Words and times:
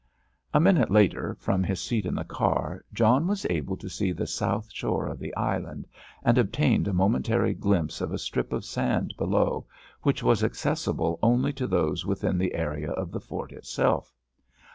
A 0.51 0.59
minute 0.59 0.89
later, 0.89 1.37
from 1.39 1.63
his 1.63 1.79
seat 1.79 2.07
in 2.07 2.15
the 2.15 2.23
car, 2.23 2.83
John 2.91 3.27
was 3.27 3.45
able 3.51 3.77
to 3.77 3.87
see 3.87 4.11
the 4.11 4.25
south 4.25 4.71
shore 4.73 5.05
of 5.05 5.19
the 5.19 5.31
island, 5.35 5.85
and 6.23 6.39
obtained 6.39 6.87
a 6.87 6.91
momentary 6.91 7.53
glimpse 7.53 8.01
of 8.01 8.11
a 8.11 8.17
strip 8.17 8.51
of 8.51 8.65
sand 8.65 9.13
below, 9.15 9.67
which 10.01 10.23
was 10.23 10.43
accessible 10.43 11.19
only 11.21 11.53
to 11.53 11.67
those 11.67 12.03
within 12.03 12.39
the 12.39 12.55
area 12.55 12.89
of 12.89 13.11
the 13.11 13.21
fort 13.21 13.51
itself. 13.51 14.11